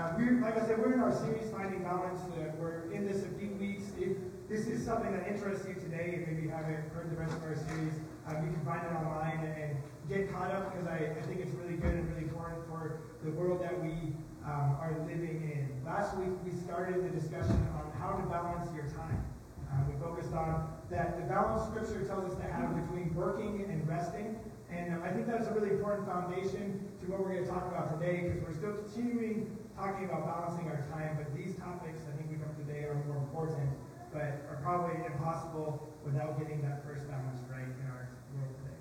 [0.00, 2.20] Um, we're, like I said, we're in our series, Finding Balance.
[2.32, 3.92] Uh, we're in this a few weeks.
[4.00, 4.16] If
[4.48, 7.44] this is something that interests you today, and maybe you haven't heard the rest of
[7.44, 7.92] our series,
[8.24, 9.76] um, you can find it online and
[10.08, 13.30] get caught up because I, I think it's really good and really important for the
[13.32, 14.16] world that we
[14.48, 15.68] um, are living in.
[15.84, 19.20] Last week, we started the discussion on how to balance your time.
[19.68, 23.86] Uh, we focused on that the balance Scripture tells us to have between working and
[23.86, 24.34] resting.
[24.72, 27.68] And um, I think that's a really important foundation to what we're going to talk
[27.68, 32.12] about today because we're still continuing talking about balancing our time, but these topics I
[32.20, 33.72] think we come today are more important,
[34.12, 38.76] but are probably impossible without getting that first balance right in our world today.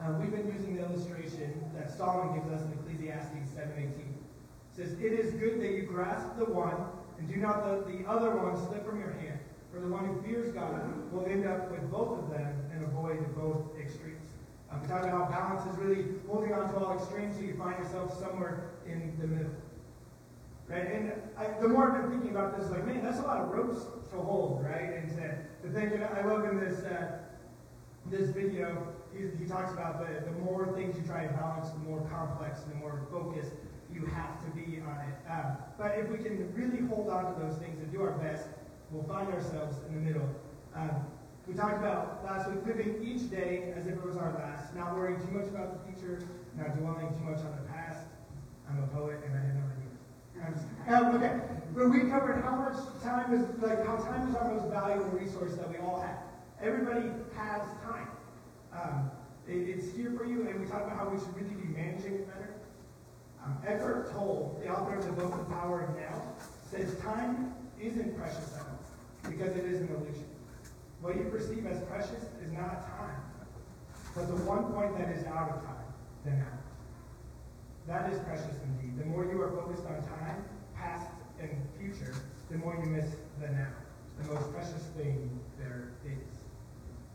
[0.00, 3.92] Uh, we've been using the illustration that Solomon gives us in Ecclesiastes 7:18.
[3.92, 6.80] It says, "It is good that you grasp the one
[7.18, 9.38] and do not let the other one slip from your hand.
[9.70, 13.20] For the one who fears God will end up with both of them and avoid
[13.36, 14.05] both extremes."
[14.76, 17.54] Um, we talked about how balance is really holding on to all extremes so you
[17.56, 19.52] find yourself somewhere in the middle.
[20.68, 20.86] Right?
[20.92, 23.50] And I, the more I've been thinking about this, like, man, that's a lot of
[23.50, 24.94] ropes to hold, right?
[24.94, 27.18] And to, to think, and I love in this uh,
[28.10, 31.78] this video, he, he talks about the, the more things you try to balance, the
[31.78, 33.52] more complex and the more focused
[33.92, 35.30] you have to be on it.
[35.30, 38.46] Um, but if we can really hold on to those things and do our best,
[38.90, 40.28] we'll find ourselves in the middle.
[40.74, 41.06] Um,
[41.46, 44.96] we talked about last week living each day as if it was our last, not
[44.96, 48.06] worrying too much about the future, not dwelling too much on the past.
[48.68, 50.96] I'm a poet and I no idea.
[50.96, 51.40] Um, okay,
[51.74, 55.54] but we covered how much time is like how time is our most valuable resource
[55.54, 56.18] that we all have.
[56.60, 58.08] Everybody has time.
[58.72, 59.10] Um,
[59.48, 62.14] it, it's here for you, and we talked about how we should really be managing
[62.14, 62.54] it better.
[63.44, 66.22] Um, Eckhart Tolle, the author of the book The Power of Now,
[66.70, 70.24] says time isn't precious enough because it is an illusion.
[71.06, 73.22] What you perceive as precious is not time,
[74.10, 75.86] but the one point that is out of time,
[76.26, 76.58] the now.
[77.86, 78.98] That is precious indeed.
[78.98, 80.42] The more you are focused on time,
[80.74, 81.06] past
[81.38, 82.10] and future,
[82.50, 83.06] the more you miss
[83.38, 83.70] the now,
[84.18, 85.30] the most precious thing
[85.62, 86.42] there is.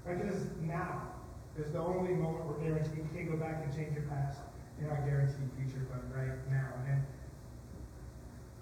[0.08, 0.24] Right?
[0.24, 1.12] Because now
[1.60, 2.96] is the only moment we're guaranteed.
[2.96, 4.40] You can't go back and change your past.
[4.80, 6.72] You're not guaranteed future, but right now.
[6.88, 7.04] And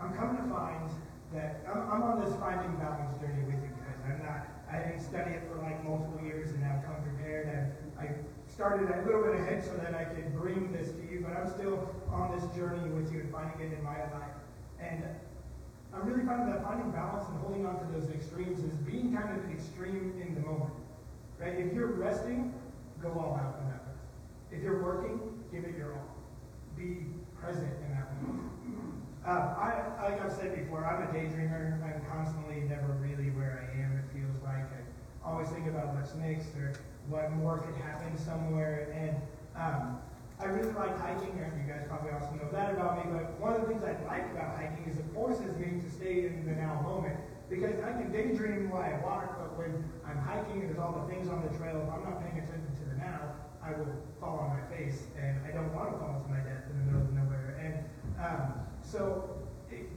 [0.01, 0.89] I'm coming to find
[1.37, 4.01] that I'm, I'm on this finding balance journey with you guys.
[4.09, 7.47] I'm not I didn't study it for like multiple years and now come prepared.
[7.47, 8.13] And I
[8.45, 11.49] started a little bit ahead so that I could bring this to you, but I'm
[11.49, 14.37] still on this journey with you and finding it in my life.
[14.79, 15.03] And
[15.93, 19.37] I'm really finding that finding balance and holding on to those extremes is being kind
[19.37, 20.73] of extreme in the moment.
[21.39, 21.57] Right?
[21.57, 22.53] If you're resting,
[23.01, 24.05] go all out in that rest.
[24.51, 25.19] If you're working,
[25.51, 26.15] give it your all.
[26.77, 27.07] Be
[27.41, 28.51] present in that moment.
[29.25, 31.83] Uh, I, like I've said before, I'm a daydreamer.
[31.83, 34.65] I'm constantly never really where I am, it feels like.
[34.71, 36.73] I always think about what's next or
[37.07, 38.89] what more could happen somewhere.
[38.97, 39.13] And
[39.55, 40.01] um,
[40.39, 41.37] I really like hiking.
[41.37, 43.13] And you guys probably also know that about me.
[43.13, 46.25] But one of the things I like about hiking is it forces me to stay
[46.25, 47.17] in the now moment.
[47.49, 49.73] Because I can daydream while I walk, but when
[50.05, 52.69] I'm hiking and there's all the things on the trail, if I'm not paying attention
[52.77, 53.89] to the now, I will
[54.21, 55.09] fall on my face.
[55.17, 57.57] And I don't want to fall to my death in the middle of nowhere.
[57.57, 57.73] And
[58.21, 58.53] um,
[58.85, 59.33] so
[59.73, 59.89] it,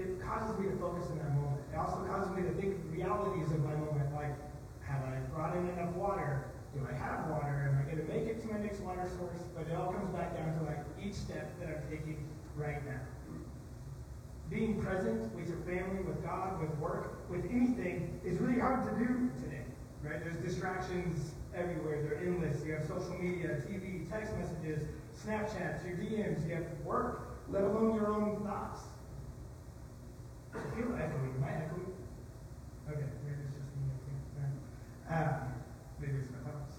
[0.00, 1.60] it causes me to focus in that moment.
[1.72, 4.32] It also causes me to think realities of my moment, like,
[4.88, 6.46] have I brought in enough water?
[6.74, 7.70] Do I have water?
[7.70, 9.40] Am I going to make it to my next water source?
[9.56, 12.24] But it all comes back down to like each step that I'm taking
[12.56, 13.00] right now.
[14.50, 18.90] Being present with your family, with God, with work, with anything is really hard to
[18.98, 19.64] do today,
[20.02, 20.24] right?
[20.24, 22.02] There's distractions everywhere.
[22.02, 22.64] They're endless.
[22.64, 27.94] You have social media, TV, text messages, Snapchats, your DMs, you have work, let alone
[27.94, 28.80] your own thoughts.
[30.54, 31.34] I feel echoey.
[31.36, 31.92] Am I echoey?
[32.88, 33.88] Okay, maybe it's just me.
[35.08, 36.76] Maybe it's my thoughts.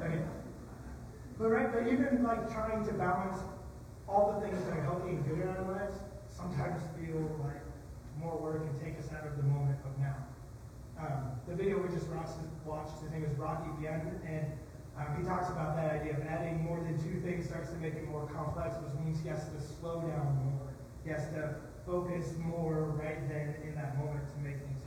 [0.00, 0.22] Okay.
[1.38, 3.42] But right, but even like trying to balance
[4.08, 5.96] all the things that are healthy and good in our lives
[6.28, 7.62] sometimes feel like
[8.20, 10.16] more work and take us out of the moment of now.
[11.00, 12.06] Um, the video we just
[12.64, 14.46] watched, his name is Rocky Bien, and
[14.96, 17.94] um, he talks about that idea of adding more than two things starts to make
[17.94, 20.70] it more complex, which means he has to slow down more.
[21.02, 24.83] He has to focus more right then in that moment to make things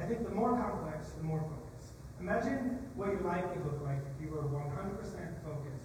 [0.00, 1.92] I think the more complex, the more focused.
[2.20, 4.96] Imagine what your life would look like if you were 100%
[5.44, 5.84] focused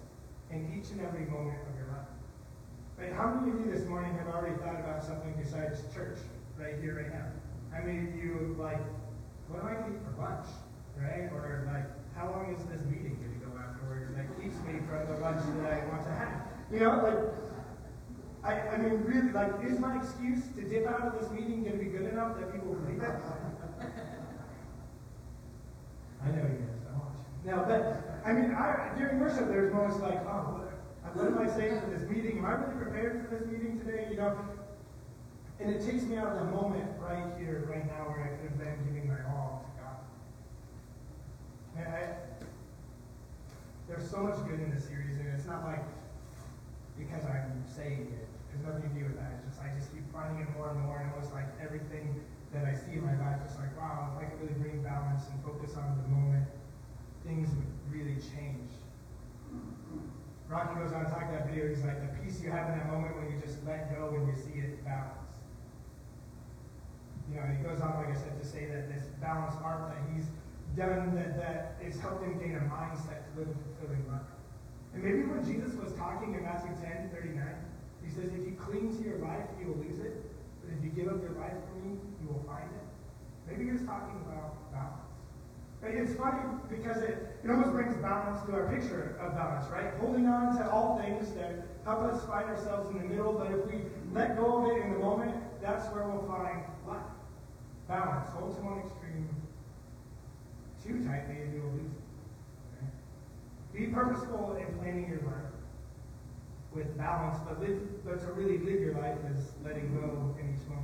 [0.52, 2.08] in each and every moment of your life.
[2.98, 3.12] Right?
[3.12, 6.18] How many of you this morning have already thought about something besides church
[6.58, 7.28] right here, right now?
[7.76, 8.80] How many of you like,
[9.52, 10.48] what do I eat for lunch?
[10.96, 11.28] Right?
[11.36, 15.12] Or like, how long is this meeting going to go afterwards that keeps me from
[15.12, 16.48] the lunch that I want to have?
[16.72, 17.20] You know, like,
[18.48, 21.78] I, I mean, really, like, is my excuse to dip out of this meeting going
[21.78, 23.20] to be good enough that people believe it?
[26.26, 27.18] I know you guys don't watch.
[27.46, 30.66] Now, but, I mean, I, during worship, there's moments like, oh,
[31.14, 32.40] What am I saying for this meeting?
[32.40, 34.08] Am I really prepared for this meeting today?
[34.10, 34.38] You know,
[35.60, 38.52] and it takes me out of the moment right here, right now, where I could
[38.52, 40.04] have been giving my all to God.
[41.76, 42.20] Man, I,
[43.88, 45.86] there's so much good in this series, and it's not like
[47.00, 48.28] because I'm saying it.
[48.52, 49.40] There's nothing to do with that.
[49.40, 52.20] It's just I just keep finding it more and more, and almost like everything
[52.52, 55.38] that I see in my life, just like wow, if I really bring balance and
[55.44, 56.48] focus on the moment,
[57.26, 58.70] things would really change.
[60.50, 61.70] Rocky goes on to talk that video.
[61.70, 64.28] He's like the peace you have in that moment when you just let go and
[64.28, 65.42] you see it balance.
[67.30, 70.02] You know, he goes on, like I said, to say that this balanced art that
[70.14, 70.30] he's
[70.78, 74.30] done that that it's helped him gain a mindset to live a fulfilling life.
[74.94, 77.42] And maybe when Jesus was talking in Matthew 10, 39,
[78.06, 80.22] he says, if you cling to your life, you will lose it.
[80.62, 82.85] But if you give up your life for me, you will find it.
[83.48, 85.06] Maybe he was talking about balance.
[85.82, 89.94] But It's funny because it, it almost brings balance to our picture of balance, right?
[90.00, 93.66] Holding on to all things that help us find ourselves in the middle, but if
[93.68, 93.82] we
[94.14, 97.02] let go of it in the moment, that's where we'll find life.
[97.88, 98.30] Balance.
[98.34, 99.30] Hold to one extreme
[100.84, 103.78] too tightly and you'll lose it.
[103.78, 105.54] Be purposeful in planning your life
[106.74, 110.68] with balance, but live but to really live your life is letting go in each
[110.68, 110.75] moment.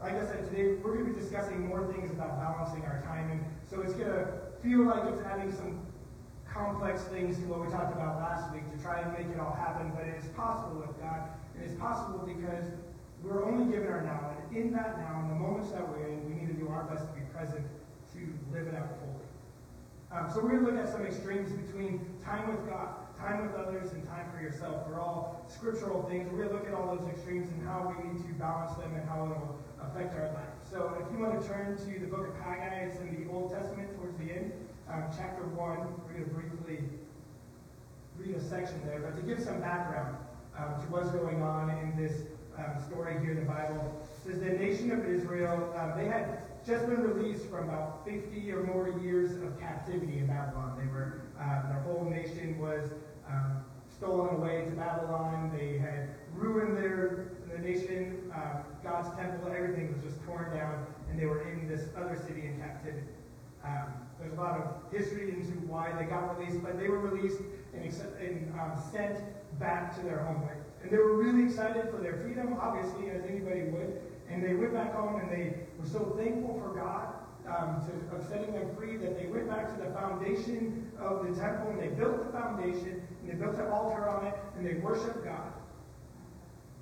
[0.00, 3.30] Like I said, today we're going to be discussing more things about balancing our time.
[3.30, 4.32] And so it's going to
[4.62, 5.84] feel like it's adding some
[6.48, 9.52] complex things to what we talked about last week to try and make it all
[9.52, 9.92] happen.
[9.94, 11.28] But it is possible with God.
[11.52, 12.64] It is possible because
[13.22, 14.32] we're only given our now.
[14.32, 16.88] And in that now, in the moments that we're in, we need to do our
[16.88, 17.68] best to be present
[18.16, 18.20] to
[18.56, 19.28] live it out fully.
[20.16, 23.54] Um, so we're going to look at some extremes between time with God, time with
[23.54, 24.88] others, and time for yourself.
[24.88, 26.26] They're all scriptural things.
[26.32, 28.96] We're going to look at all those extremes and how we need to balance them
[28.96, 30.54] and how it'll affect our life.
[30.70, 33.52] So if you want to turn to the book of Haggai, it's in the Old
[33.52, 34.52] Testament towards the end,
[34.92, 35.56] um, chapter 1.
[35.56, 36.84] We're going to briefly
[38.18, 39.00] read a section there.
[39.00, 40.16] But to give some background
[40.56, 42.22] um, to what's going on in this
[42.58, 46.86] um, story here in the Bible, says the nation of Israel, um, they had just
[46.86, 50.76] been released from about 50 or more years of captivity in Babylon.
[50.78, 52.90] They were, uh, their whole nation was
[53.28, 55.50] um, stolen away to Babylon.
[55.56, 61.26] They had ruined their nation, uh, God's temple, everything was just torn down, and they
[61.26, 63.06] were in this other city in captivity.
[63.64, 67.40] Um, there's a lot of history into why they got released, but they were released
[67.74, 67.84] and,
[68.20, 69.20] and um, sent
[69.58, 70.60] back to their homeland.
[70.82, 74.00] And they were really excited for their freedom, obviously, as anybody would.
[74.28, 77.14] And they went back home and they were so thankful for God
[77.46, 81.40] um, to, of setting them free that they went back to the foundation of the
[81.40, 84.74] temple and they built the foundation and they built an altar on it and they
[84.74, 85.52] worshiped God.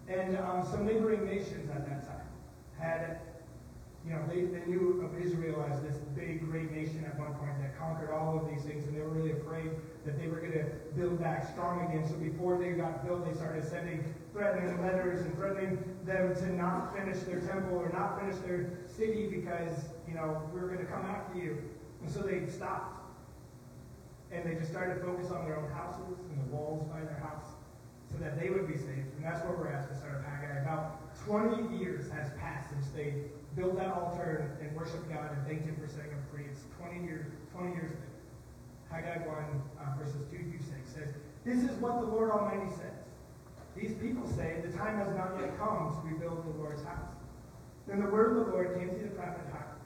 [0.08, 2.26] And um, some neighboring nations at that time
[2.80, 3.20] had,
[4.06, 7.60] you know, they, they knew of Israel as this big, great nation at one point
[7.60, 9.70] that conquered all of these things, and they were really afraid
[10.06, 10.64] that they were going to
[10.96, 12.08] build back strong again.
[12.08, 14.02] So before they got built, they started sending
[14.32, 19.28] threatening letters and threatening them to not finish their temple or not finish their city
[19.28, 21.58] because, you know, we we're going to come after you.
[22.00, 22.94] And so they stopped.
[24.32, 27.20] And they just started to focus on their own houses and the walls by their
[27.20, 27.57] house
[28.20, 29.10] that they would be saved.
[29.16, 30.62] And that's what we're to start of Haggai.
[30.62, 33.14] About 20 years has passed since they
[33.56, 36.44] built that altar and, and worshiped God and thanked Him for setting free.
[36.50, 38.18] It's 20 years, 20 years later.
[38.90, 42.98] Haggai 1, uh, verses 2 through 6 says, This is what the Lord Almighty says.
[43.76, 47.12] These people say, The time has not yet come to rebuild the Lord's house.
[47.86, 49.78] Then the word of the Lord came to the prophet Haggai.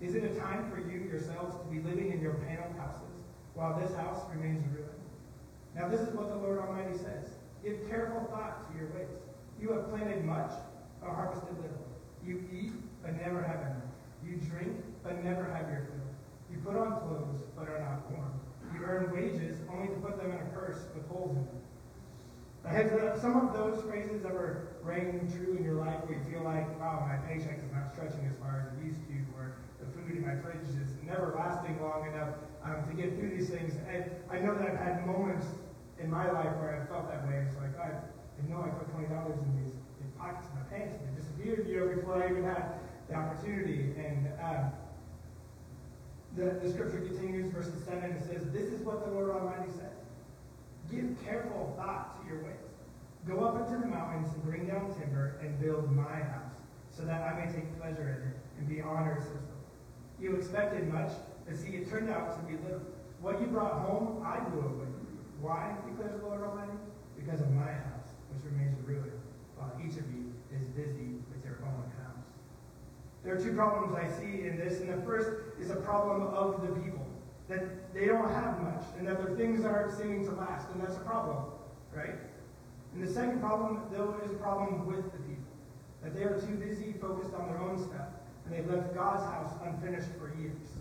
[0.00, 3.20] Is it a time for you yourselves to be living in your paneled houses
[3.52, 4.99] while this house remains ruined?
[5.74, 7.30] Now this is what the Lord Almighty says.
[7.64, 9.08] Give careful thought to your ways.
[9.60, 10.52] You have planted much,
[11.00, 11.86] but harvested little.
[12.24, 12.72] You eat,
[13.02, 13.90] but never have enough.
[14.24, 16.10] You drink, but never have your fill.
[16.50, 18.32] You put on clothes, but are not warm.
[18.74, 21.60] You earn wages, only to put them in a purse with holes in them.
[22.64, 26.68] Has some of those phrases ever rang true in your life where you feel like,
[26.78, 30.16] wow, my paycheck is not stretching as far as it used to, or the food
[30.16, 33.74] in my fridge is never lasting long enough um, to get through these things.
[33.88, 35.39] And I know that I've had moments
[36.10, 37.46] in my life where I felt that way.
[37.46, 40.98] It's like, I, I know I put $20 in these, these pockets of my pants
[40.98, 43.94] and they disappeared, you know, before I even had the opportunity.
[43.94, 44.72] And um,
[46.34, 49.94] the, the scripture continues, verses 7, it says, This is what the Lord Almighty says.
[50.90, 52.66] Give careful thought to your ways.
[53.28, 56.58] Go up into the mountains and bring down timber and build my house,
[56.90, 60.24] so that I may take pleasure in it and be honored, says the.
[60.24, 61.12] You expected much,
[61.46, 62.82] but see, it turned out to be little.
[63.20, 64.89] What you brought home, I blew away.
[65.40, 66.78] Why, declares the Lord Almighty?
[67.16, 69.20] Because of my house, which remains ruined,
[69.56, 72.28] while each of you is busy with your own house.
[73.24, 75.30] There are two problems I see in this, and the first
[75.60, 77.06] is a problem of the people.
[77.50, 80.96] that they don't have much and that their things aren't seeming to last, and that's
[80.96, 81.44] a problem,
[81.92, 82.14] right?
[82.94, 85.50] And the second problem, though, is a problem with the people.
[86.02, 88.08] That they are too busy focused on their own stuff,
[88.44, 90.79] and they've left God's house unfinished for years.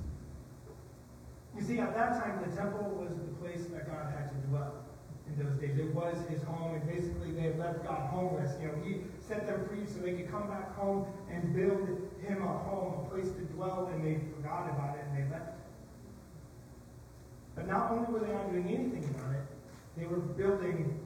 [1.60, 4.75] You see, at that time, the temple was the place that God had to dwell
[5.28, 5.78] in those days.
[5.78, 8.56] It was his home, and basically they left God homeless.
[8.62, 12.42] You know, he set them free so they could come back home and build him
[12.44, 15.60] a home, a place to dwell, and they forgot about it and they left.
[17.56, 19.44] But not only were they not doing anything about it,
[19.98, 20.98] they were building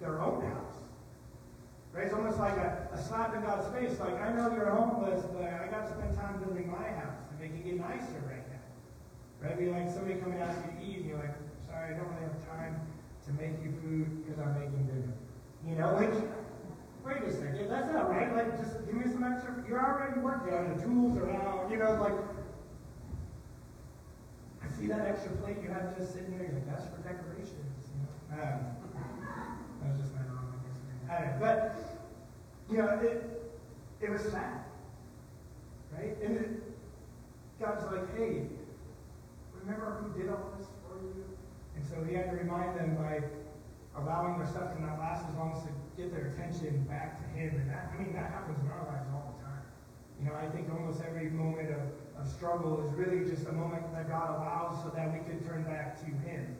[0.00, 0.78] their own house.
[1.92, 2.04] Right?
[2.04, 3.98] It's almost like a, a slap in God's face.
[3.98, 7.40] Like, I know you're homeless, but I got to spend time building my house and
[7.40, 8.47] making it nicer right
[9.40, 9.58] Right?
[9.58, 11.34] Be like somebody coming you to eat, and you're like,
[11.66, 12.80] sorry, I don't really have time
[13.26, 15.14] to make you food because I'm making dinner.
[15.66, 16.12] You know, like,
[17.04, 18.34] wait a second, that's not right.
[18.34, 19.62] Like, just give me some extra.
[19.68, 21.70] You're already working on the tools are out.
[21.70, 22.18] You know, like,
[24.62, 26.46] I see that extra plate you have just sitting there.
[26.46, 27.54] You're like, that's for decorations.
[27.94, 28.60] You know, um,
[29.82, 30.52] that was just my wrong.
[31.08, 31.36] I guess.
[31.38, 31.76] But
[32.70, 33.52] you know, it
[34.00, 34.64] it was sad,
[35.96, 36.16] right?
[36.22, 36.50] And it,
[37.60, 38.46] God's like, hey,
[39.68, 41.28] remember who did all this for you?
[41.76, 43.20] And so he had to remind them by
[44.00, 47.26] allowing their stuff to not last as long as to get their attention back to
[47.36, 47.52] him.
[47.52, 49.60] And that, I mean, that happens in our lives all the time.
[50.16, 51.84] You know, I think almost every moment of,
[52.16, 55.62] of struggle is really just a moment that God allows so that we can turn
[55.68, 56.56] back to him.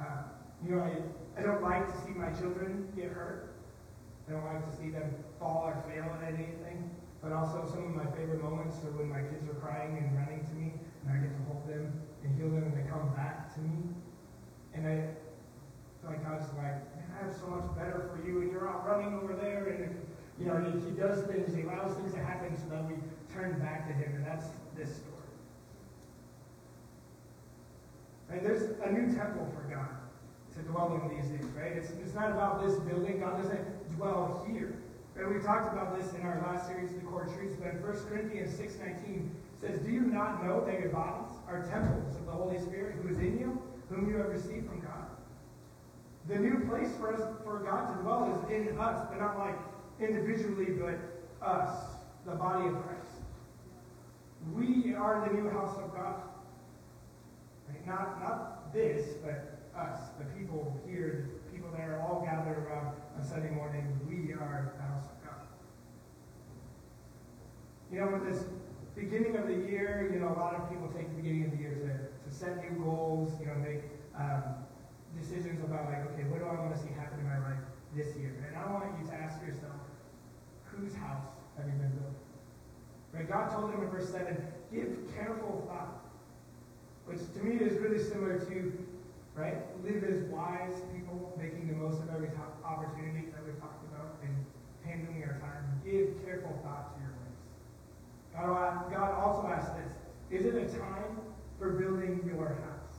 [0.00, 0.32] Uh,
[0.64, 0.96] you know, I,
[1.38, 3.52] I don't like to see my children get hurt.
[4.28, 6.88] I don't like to see them fall or fail at anything.
[7.20, 10.40] But also some of my favorite moments are when my kids are crying and running
[10.40, 10.72] to me,
[11.04, 11.92] and I get to hold them
[12.30, 13.90] and heal them, and they come back to me.
[14.74, 14.96] And I
[16.00, 18.86] feel like God's like, man, I have so much better for you, and you're out
[18.86, 20.06] running over there, and
[20.38, 22.94] you know, he, he does things, he allows things to happen so that we
[23.34, 24.46] turn back to him, and that's
[24.76, 25.16] this story.
[28.30, 28.42] Right?
[28.42, 29.88] There's a new temple for God
[30.54, 31.72] to dwell in these days, right?
[31.72, 33.20] It's, it's not about this building.
[33.20, 34.74] God doesn't dwell here.
[35.14, 35.28] Right?
[35.28, 38.58] We talked about this in our last series, The Core Truths, but in 1 Corinthians
[38.58, 39.28] 6.19
[39.60, 43.08] says, Do you not know that your bodies are temples of the Holy Spirit who
[43.08, 45.06] is in you, whom you have received from God?
[46.28, 49.56] The new place for us, for God to dwell is in us, but not like
[50.00, 50.98] individually, but
[51.46, 51.74] us,
[52.24, 53.00] the body of Christ.
[54.54, 56.22] We are the new house of God.
[57.68, 57.86] Right?
[57.86, 62.94] Not, not this, but us, the people here, the people that are all gathered around
[63.16, 63.86] on Sunday morning.
[64.08, 65.40] We are the house of God.
[67.92, 68.44] You know, with this
[69.00, 71.56] beginning of the year, you know, a lot of people take the beginning of the
[71.56, 73.80] year to, to set new goals, you know, make
[74.12, 74.60] um,
[75.16, 77.64] decisions about like, okay, what do I want to see happen in my life
[77.96, 78.36] this year?
[78.44, 79.80] And I want you to ask yourself,
[80.68, 82.20] whose house have you been building?
[83.12, 83.28] Right?
[83.28, 84.36] God told him in verse 7,
[84.70, 86.04] give careful thought.
[87.08, 88.56] Which to me is really similar to,
[89.34, 92.30] right, live as wise people, making the most of every
[92.62, 94.30] opportunity that we've talked about and
[94.84, 95.64] handling our time.
[95.82, 97.40] Give careful thought to your ways.
[98.46, 99.92] God, also asked this,
[100.30, 101.20] is it a time
[101.58, 102.98] for building your house?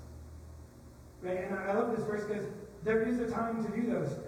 [1.21, 1.45] Right?
[1.45, 2.45] And I love this verse because
[2.83, 4.27] there is a time to do those things.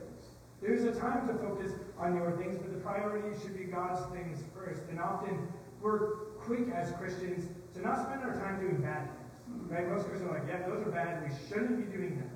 [0.61, 4.01] There is a time to focus on your things, but the priority should be God's
[4.13, 4.81] things first.
[4.89, 5.47] And often
[5.81, 9.71] we're quick as Christians to not spend our time doing bad things.
[9.71, 9.89] Right?
[9.89, 11.23] Most Christians are like, yeah, those are bad.
[11.23, 12.31] We shouldn't be doing them.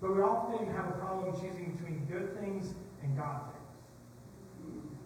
[0.00, 3.40] But we often have a problem choosing between good things and God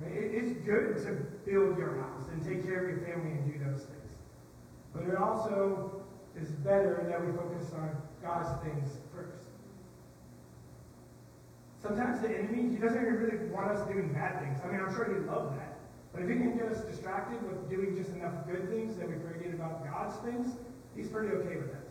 [0.01, 0.13] things.
[0.13, 0.35] Right?
[0.35, 1.13] It's good to
[1.49, 4.13] build your house and take care of your family and do those things.
[4.95, 6.03] But it also
[6.41, 7.91] is better that we focus on
[8.23, 9.45] God's things first.
[11.83, 14.59] Sometimes the enemy, he doesn't really want us doing bad things.
[14.65, 15.79] I mean, I'm sure he'd love that.
[16.13, 19.15] But if he can get us distracted with doing just enough good things that we
[19.15, 20.55] forget about God's things,
[20.97, 21.91] he's pretty okay with that.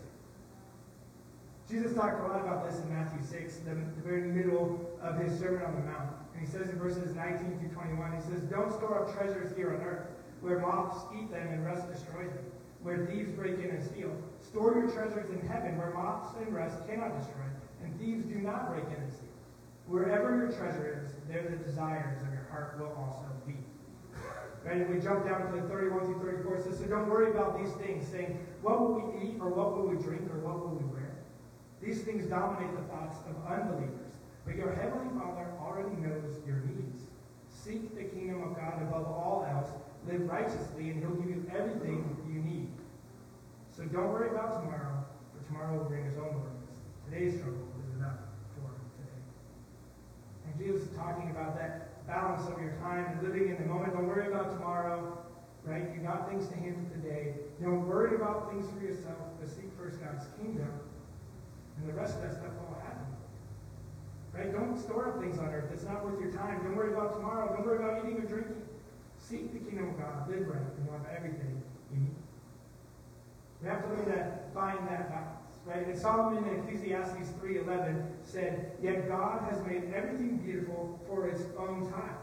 [1.68, 5.38] Jesus talked a lot about this in Matthew 6, the, the very middle of his
[5.38, 6.10] Sermon on the Mount.
[6.34, 9.74] And he says in verses 19 through 21, he says, Don't store up treasures here
[9.74, 10.08] on earth,
[10.40, 12.44] where moths eat them and rust destroys them,
[12.82, 14.10] where thieves break in and steal.
[14.42, 17.44] Store your treasures in heaven, where moths and rust cannot destroy,
[17.82, 19.28] and thieves do not break in and steal.
[19.86, 23.54] Wherever your treasure is, there the desires of your heart will also be.
[24.64, 24.76] Right?
[24.76, 26.56] And we jump down to the 31 through 34.
[26.56, 29.76] It says, So don't worry about these things, saying, What will we eat, or what
[29.76, 31.16] will we drink, or what will we wear?
[31.82, 34.12] These things dominate the thoughts of unbelievers.
[34.44, 37.08] But your heavenly Father already knows your needs.
[37.48, 39.70] Seek the kingdom of God above all else.
[40.06, 42.68] Live righteously, and he'll give you everything you need.
[43.76, 46.80] So don't worry about tomorrow, for tomorrow will bring its own worries.
[47.08, 48.16] Today's struggle is enough
[48.56, 49.20] for today.
[50.46, 53.92] And Jesus is talking about that balance of your time and living in the moment.
[53.92, 55.18] Don't worry about tomorrow,
[55.64, 55.84] right?
[55.94, 57.34] You got things to handle today.
[57.60, 59.48] Don't worry about things for yourself, but
[60.38, 60.70] kingdom,
[61.76, 63.06] and the rest of that stuff will happen.
[64.32, 64.52] Right?
[64.52, 65.70] Don't store up things on earth.
[65.72, 66.62] It's not worth your time.
[66.62, 67.54] Don't worry about tomorrow.
[67.54, 68.62] Don't worry about eating or drinking.
[69.18, 70.28] Seek the kingdom of God.
[70.28, 71.62] Live right, and you'll have everything
[71.92, 72.16] you need.
[73.62, 75.40] We have to learn to find that balance.
[75.66, 75.86] Right?
[75.86, 81.90] And Solomon in Ecclesiastes 3.11 said, Yet God has made everything beautiful for its own
[81.92, 82.16] time.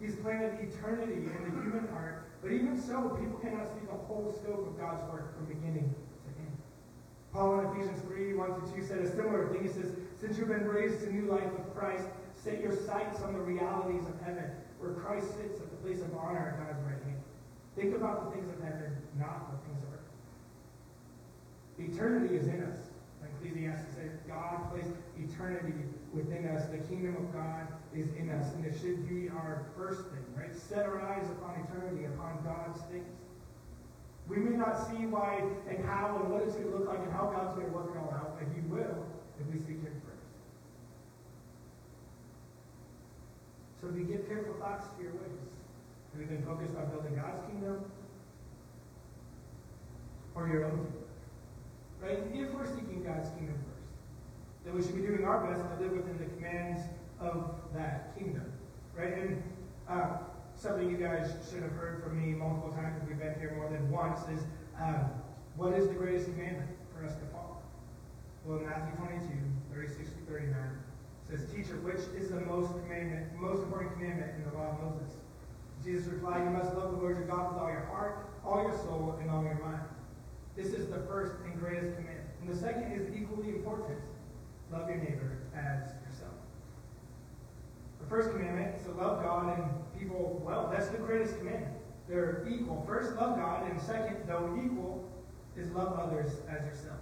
[0.00, 4.34] He's planted eternity in the human heart, but even so, people cannot see the whole
[4.42, 5.94] scope of God's work from beginning.
[7.34, 9.66] Paul in Ephesians 3, 1 to 2 said a similar thing.
[9.66, 13.32] He says, Since you've been raised to new life with Christ, set your sights on
[13.32, 14.46] the realities of heaven,
[14.78, 17.18] where Christ sits at the place of honor at God's right hand.
[17.74, 20.06] Think about the things of heaven, not the things of earth.
[21.90, 22.78] Eternity is in us.
[23.42, 25.74] Ecclesiastes says God placed eternity
[26.12, 26.66] within us.
[26.70, 28.54] The kingdom of God is in us.
[28.54, 30.54] And it should be our first thing, right?
[30.54, 33.10] Set our eyes upon eternity, upon God's things.
[34.28, 37.12] We may not see why and how and what it's going to look like and
[37.12, 39.04] how God's going to work it all out, but He will
[39.40, 40.24] if we seek Him first.
[43.80, 45.44] So if we give careful thoughts to your ways.
[46.12, 47.84] Have you been focused on building God's kingdom
[50.34, 51.04] or your own kingdom?
[52.00, 52.18] Right?
[52.32, 53.90] If we're seeking God's kingdom first,
[54.64, 56.80] then we should be doing our best to live within the commands
[57.20, 58.50] of that kingdom.
[58.96, 59.12] Right?
[59.18, 59.42] And
[59.88, 60.18] uh,
[60.64, 63.84] something you guys should have heard from me multiple times we've been here more than
[63.92, 64.40] once is
[64.80, 65.04] uh,
[65.56, 67.60] what is the greatest commandment for us to follow?
[68.46, 69.28] Well, in Matthew 22,
[69.76, 70.56] 36 to 39,
[71.28, 75.12] says, Teacher, which is the most commandment, most important commandment in the law of Moses?
[75.84, 78.72] Jesus replied, You must love the Lord your God with all your heart, all your
[78.88, 79.84] soul, and all your mind.
[80.56, 82.32] This is the first and greatest commandment.
[82.40, 84.00] And the second is equally important.
[84.72, 85.92] Love your neighbor as.
[88.04, 90.68] The first commandment is to love God and people well.
[90.70, 91.72] That's the greatest commandment.
[92.06, 92.84] They're equal.
[92.86, 95.08] First, love God, and second, though equal,
[95.56, 96.98] is love others as yourself.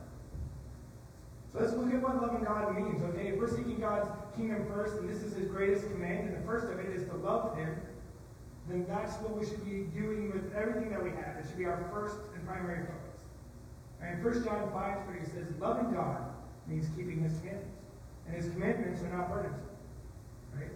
[1.52, 3.02] So let's look at what loving God means.
[3.02, 6.47] Okay, if we're seeking God's kingdom first, and this is his greatest command, and the
[6.47, 7.75] first of it is to love him,
[8.69, 11.36] then that's what we should be doing with everything that we have.
[11.36, 13.25] It should be our first and primary focus.
[14.00, 16.23] And 1 John 5 3 says, Loving God
[16.69, 17.75] means keeping his commandments.
[18.26, 19.67] And his commandments are not burdensome.
[20.54, 20.71] Right?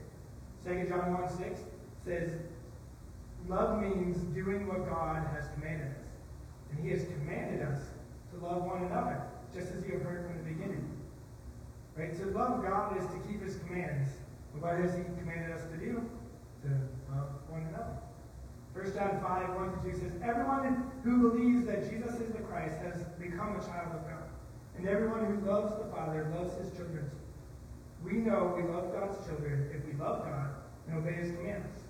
[0.67, 1.61] 2 John 1 6
[2.05, 2.33] says,
[3.49, 6.11] Love means doing what God has commanded us.
[6.71, 7.79] And he has commanded us
[8.33, 9.23] to love one another,
[9.55, 10.85] just as you have heard from the beginning.
[11.97, 12.17] Right?
[12.19, 14.09] To love God is to keep his commands.
[14.53, 16.03] And what has he commanded us to do?
[16.65, 16.69] To
[17.15, 17.97] love one another.
[18.75, 22.77] 1 John 5, 1 to 2 says, Everyone who believes that Jesus is the Christ
[22.83, 24.27] has become a child of God.
[24.77, 27.09] And everyone who loves the Father loves his children.
[28.05, 30.51] We know we love God's children if we love God
[30.89, 31.83] and obey his commandments.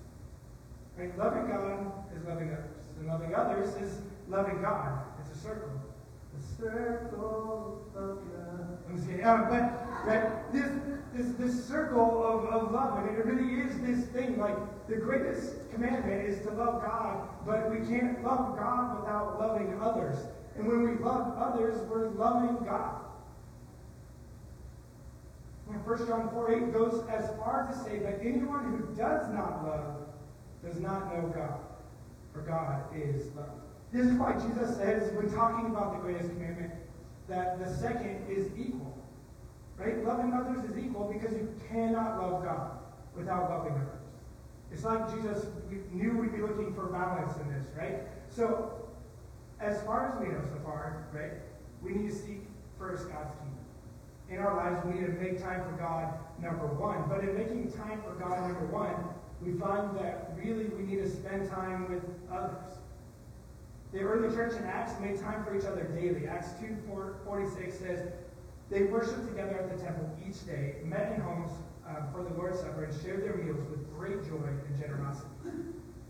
[0.97, 1.15] Right?
[1.17, 2.75] Loving God is loving others.
[2.99, 5.03] And loving others is loving God.
[5.21, 5.69] It's a circle.
[6.35, 8.79] The circle of love.
[8.87, 9.21] Let me see.
[9.21, 10.71] Um, but right, this,
[11.13, 14.39] this, this circle of, of love, I mean, it really is this thing.
[14.39, 14.55] Like,
[14.87, 20.17] the greatest commandment is to love God, but we can't love God without loving others.
[20.55, 23.01] And when we love others, we're loving God.
[25.67, 30.07] 1 John 4 8 goes as far to say that anyone who does not love
[30.63, 31.59] does not know God,
[32.33, 33.49] for God is love.
[33.91, 36.73] This is why Jesus says, when talking about the greatest commandment,
[37.29, 38.97] that the second is equal.
[39.77, 40.03] Right?
[40.03, 42.71] Loving others is equal because you cannot love God
[43.15, 44.01] without loving others.
[44.71, 45.45] It's like Jesus
[45.91, 48.01] knew we'd be looking for balance in this, right?
[48.29, 48.87] So,
[49.59, 51.31] as far as we know so far, right,
[51.81, 52.43] we need to seek
[52.77, 53.56] first God's kingdom.
[54.29, 57.05] In our lives, we need to make time for God, number one.
[57.07, 58.95] But in making time for God, number one,
[59.41, 62.79] we find that really we need to spend time with others.
[63.93, 66.27] The early church in Acts made time for each other daily.
[66.27, 66.75] Acts 2
[67.25, 68.11] 46 says,
[68.69, 71.51] They worshiped together at the temple each day, met in homes
[71.87, 75.29] uh, for the Lord's Supper, and shared their meals with great joy and generosity.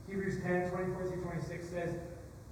[0.10, 1.96] Hebrews 10 24 through 26 says,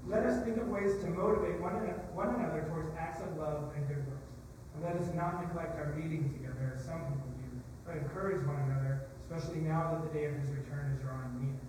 [0.07, 1.73] Let us think of ways to motivate one,
[2.13, 4.14] one another towards acts of love and good works.
[4.75, 8.59] And let us not neglect our meeting together, as some people do, but encourage one
[8.69, 11.59] another, especially now that the day of his return is drawing near.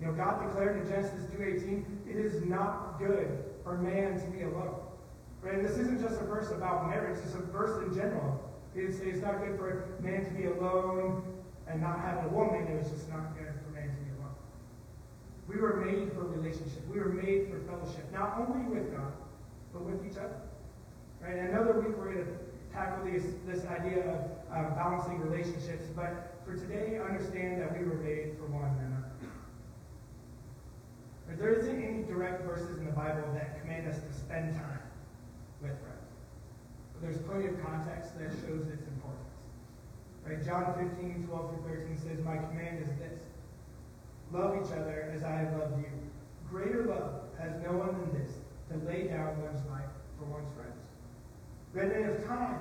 [0.00, 4.42] You know, God declared in Genesis 2.18, it is not good for man to be
[4.42, 4.80] alone.
[5.42, 5.54] Right?
[5.54, 8.40] And this isn't just a verse about marriage, it's a verse in general.
[8.74, 11.22] Say it's not good for man to be alone
[11.68, 12.66] and not have a woman.
[12.66, 14.34] It was just not good for man to be alone.
[15.46, 16.84] We were made for relationship.
[16.92, 19.12] We were made for fellowship, not only with God,
[19.72, 20.40] but with each other.
[21.24, 21.38] Right?
[21.38, 22.32] Another week we're going to
[22.72, 24.20] tackle this, this idea of
[24.52, 29.14] um, balancing relationships, but for today, understand that we were made for one another.
[31.38, 34.84] There isn't any direct verses in the Bible that command us to spend time
[35.60, 36.12] with friends.
[36.92, 39.34] But there's plenty of context that shows its importance.
[40.22, 40.44] Right?
[40.44, 43.18] John 15, 12 through 13 says, My command is this.
[44.30, 45.90] Love each other as I have loved you.
[46.50, 48.32] Greater love has no one than this,
[48.70, 50.73] to lay down one's life for one's friends.
[51.74, 52.60] Then if time,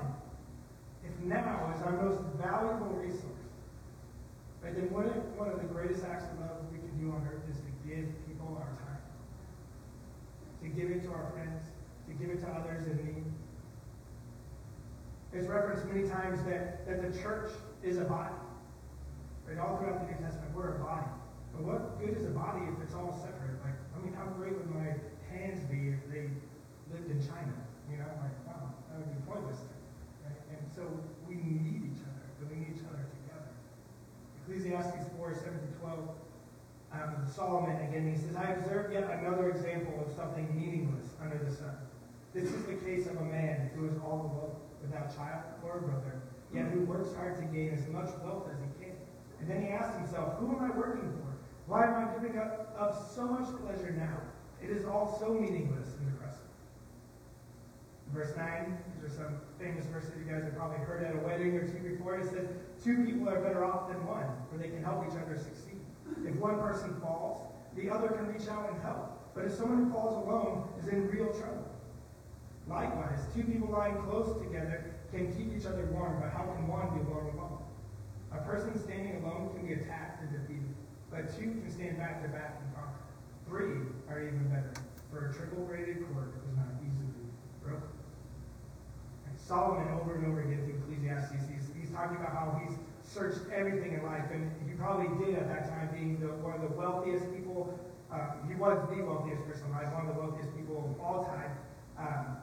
[1.05, 3.45] if now is our most valuable resource,
[4.63, 7.21] right, then one of, one of the greatest acts of love we can do on
[7.29, 9.05] earth is to give people our time.
[10.63, 11.61] To give it to our friends,
[12.09, 13.25] to give it to others in need.
[15.31, 17.51] It's referenced many times that, that the church
[17.83, 18.33] is a body.
[19.45, 19.59] Right?
[19.59, 21.09] All throughout the New Testament, we're a body.
[21.53, 23.61] But what good is a body if it's all separate?
[23.61, 24.97] Like, I mean, how great would my
[25.29, 26.29] hands be if they
[26.89, 27.53] lived in China?
[27.91, 28.33] You know, like,
[29.27, 29.55] that would.
[30.25, 30.39] Right?
[30.51, 30.83] And so
[31.27, 33.51] we need each other, but we need each other together.
[34.43, 35.99] Ecclesiastes 4, 7 to 12.
[36.93, 41.49] Um, Solomon again, he says, I observed yet another example of something meaningless under the
[41.49, 41.75] sun.
[42.33, 46.21] This is the case of a man who is all alone without child or brother,
[46.53, 48.95] yet who works hard to gain as much wealth as he can.
[49.41, 51.33] And then he asks himself, Who am I working for?
[51.65, 54.17] Why am I giving up, up so much pleasure now?
[54.61, 55.89] It is all so meaningless.
[58.23, 61.57] Verse 9, these are some famous verses you guys have probably heard at a wedding
[61.59, 62.15] or two before.
[62.15, 62.47] It says,
[62.81, 65.83] Two people are better off than one, for they can help each other succeed.
[66.23, 69.35] If one person falls, the other can reach out and help.
[69.35, 71.67] But if someone who falls alone is in real trouble,
[72.67, 76.87] Likewise, two people lying close together can keep each other warm, but how can one
[76.95, 77.59] be warm alone?
[78.31, 80.73] A person standing alone can be attacked and defeated,
[81.11, 83.03] but two can stand back to back and conquer.
[83.47, 84.71] Three are even better,
[85.11, 87.11] for a triple braided cord is not easily
[87.61, 87.91] broken.
[89.27, 93.43] And Solomon, over and over again through Ecclesiastes, he's, he's talking about how he's searched
[93.51, 96.71] everything in life, and he probably did at that time, being the, one of the
[96.75, 97.77] wealthiest people.
[98.07, 101.51] Uh, he was the wealthiest person alive, one of the wealthiest people of all time.
[101.99, 102.37] Um,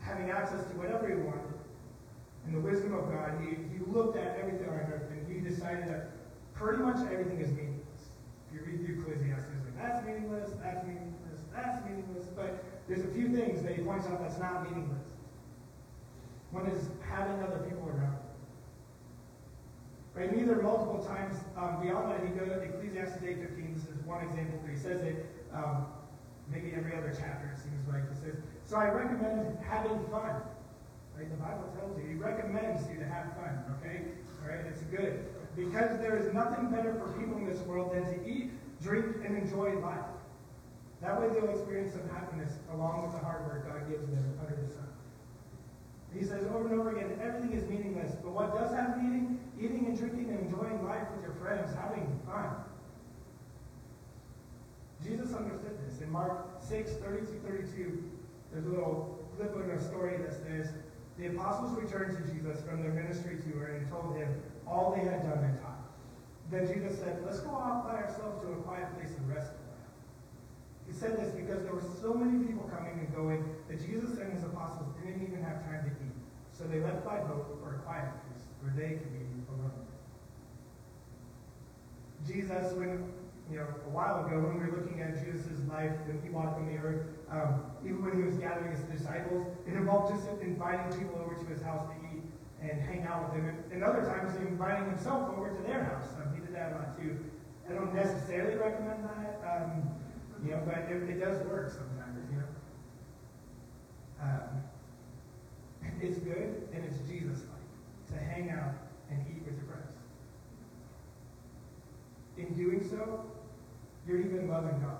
[0.00, 1.56] having access to whatever he wanted.
[2.46, 5.88] In the wisdom of God, he, he looked at everything on earth and he decided
[5.88, 6.14] that
[6.54, 8.14] pretty much everything is meaningless.
[8.46, 12.26] If you read through Ecclesiastes, like, that's meaningless, that's meaningless, that's meaningless.
[12.36, 15.05] But there's a few things that he points out that's not meaningless.
[16.50, 18.16] One is having other people around.
[20.14, 20.34] Right?
[20.34, 24.72] Neither multiple times um, beyond that, he goes Ecclesiastes 8.15, this is one example where
[24.72, 25.86] he says it, um,
[26.50, 28.08] maybe every other chapter it seems like.
[28.08, 30.40] He says, so I recommend having fun.
[31.16, 31.28] Right?
[31.28, 34.08] The Bible tells you, he recommends you to have fun, okay?
[34.40, 35.24] All right, it's good.
[35.56, 39.36] Because there is nothing better for people in this world than to eat, drink, and
[39.36, 40.04] enjoy life.
[41.02, 44.56] That way they'll experience some happiness along with the hard work God gives them under
[44.56, 44.88] the sun.
[46.18, 48.12] He says over and over again, everything is meaningless.
[48.22, 49.38] But what does have meaning?
[49.60, 52.56] Eating and drinking and enjoying life with your friends, having fun.
[55.04, 56.00] Jesus understood this.
[56.00, 58.10] In Mark 6, 32, 32,
[58.52, 60.72] there's a little clip in a story that says,
[61.18, 64.28] the apostles returned to Jesus from their ministry tour and told him
[64.66, 65.80] all they had done and taught.
[66.50, 69.52] Then Jesus said, let's go off by ourselves to a quiet place and rest.
[70.86, 74.32] He said this because there were so many people coming and going that Jesus and
[74.32, 76.05] his apostles didn't even have time to eat.
[76.56, 79.76] So they left by boat for a quiet place where they could be alone.
[82.26, 83.12] Jesus, when
[83.50, 86.58] you know, a while ago when we were looking at Jesus' life when he walked
[86.58, 90.90] on the earth, um, even when he was gathering his disciples, it involved just inviting
[90.98, 92.24] people over to his house to eat
[92.64, 93.46] and hang out with him.
[93.52, 96.08] And, and other times, he inviting himself over to their house.
[96.18, 97.20] Um, he did that a lot too.
[97.68, 99.86] I don't necessarily recommend that, um,
[100.42, 102.50] you know, but it, it, does work sometimes, you know.
[106.00, 108.74] It's good and it's Jesus-like to hang out
[109.10, 109.96] and eat with your friends.
[112.36, 113.24] In doing so,
[114.06, 114.98] you're even loving God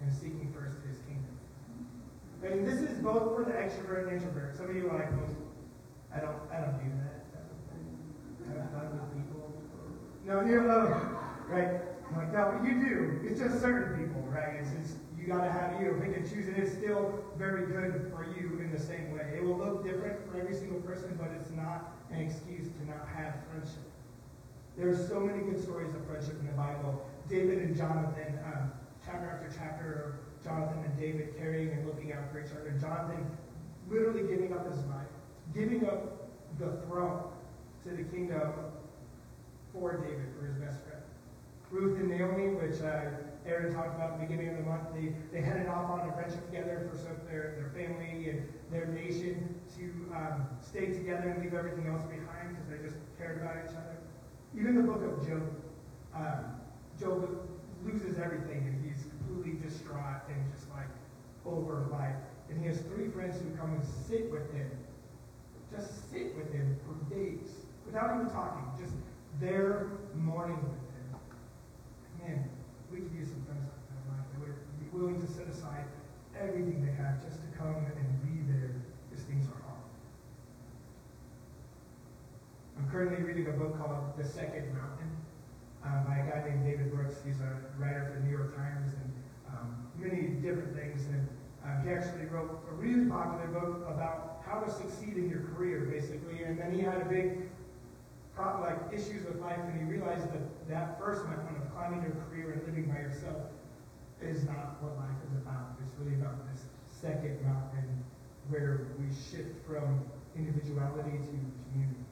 [0.00, 1.36] and seeking first his kingdom.
[2.42, 4.56] And this is both for the extrovert and introvert.
[4.56, 5.08] Some of you are like,
[6.14, 7.16] I don't I don't do that.
[8.56, 9.52] Have fun with people.
[10.24, 11.82] No, you know, right?
[12.08, 13.20] I'm like, no, you do.
[13.28, 14.60] It's just certain people, right?
[14.60, 18.24] It's just you gotta have you pick and choose, and it's still very good for
[18.38, 19.34] you in the same way.
[19.34, 23.08] It will look different for every single person, but it's not an excuse to not
[23.16, 23.82] have friendship.
[24.76, 27.04] There are so many good stories of friendship in the Bible.
[27.28, 28.70] David and Jonathan, um,
[29.04, 32.70] chapter after chapter Jonathan and David carrying and looking out for each other.
[32.80, 33.26] Jonathan
[33.90, 35.10] literally giving up his life,
[35.54, 36.28] giving up
[36.60, 37.24] the throne
[37.82, 38.52] to the kingdom
[39.72, 41.02] for David, for his best friend.
[41.72, 43.10] Ruth and Naomi, which uh,
[43.46, 46.40] Aaron talked about the beginning of the month, they, they headed off on a venture
[46.46, 51.54] together for some, their, their family and their nation to um, stay together and leave
[51.54, 53.96] everything else behind because they just cared about each other.
[54.58, 55.42] Even the book of Job,
[56.14, 56.44] um,
[56.98, 57.48] Job
[57.84, 60.90] loses everything and he's completely distraught and just like
[61.44, 62.16] over life.
[62.50, 64.70] And he has three friends who come and sit with him,
[65.70, 67.48] just sit with him for days
[67.84, 68.94] without even talking, just
[69.40, 72.34] there mourning with him.
[72.34, 72.48] Man,
[72.96, 75.84] we could some friends like that that would be willing to set aside
[76.32, 78.72] everything they have just to come and be there
[79.08, 79.84] because things are hard.
[82.80, 85.12] I'm currently reading a book called The Second Mountain
[85.84, 87.20] uh, by a guy named David Brooks.
[87.20, 89.12] He's a writer for the New York Times and
[89.52, 91.04] um, many different things.
[91.12, 91.28] And
[91.68, 95.84] um, he actually wrote a really popular book about how to succeed in your career,
[95.84, 96.44] basically.
[96.44, 97.44] And then he had a big
[98.38, 102.52] like issues with life, and he realized that that first mountain of climbing your career
[102.52, 103.48] and living by yourself
[104.20, 105.76] is not what life is about.
[105.80, 108.04] It's really about this second mountain
[108.48, 110.04] where we shift from
[110.36, 111.36] individuality to
[111.72, 112.04] community.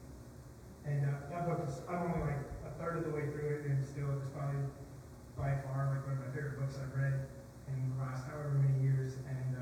[0.85, 3.69] And uh, that book is, I'm only like a third of the way through it,
[3.69, 4.61] and still it's probably
[5.37, 7.29] by far like one of my favorite books I've read
[7.69, 9.13] in the last however many years.
[9.29, 9.54] And